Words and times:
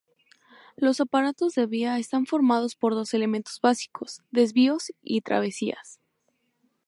Los 0.77 0.99
aparatos 0.99 1.53
de 1.53 1.67
vía 1.67 1.99
están 1.99 2.25
formados 2.25 2.73
por 2.75 2.95
dos 2.95 3.13
elementos 3.13 3.59
básicos: 3.61 4.23
desvíos 4.31 4.91
y 5.03 5.21
travesías. 5.21 5.99